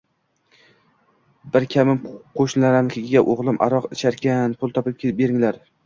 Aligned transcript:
Bir 1.55 1.67
kamim 1.75 2.01
qo`shnilarnikiga 2.39 3.25
O`g`lim 3.35 3.63
aroq 3.71 3.89
icharkan, 3.97 4.61
pul 4.65 4.79
topib 4.81 5.11
beringlar 5.25 5.67